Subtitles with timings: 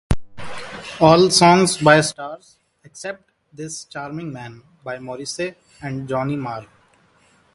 [0.99, 6.65] All songs by Stars, except "This Charming Man" by Morrissey and Johnny Marr.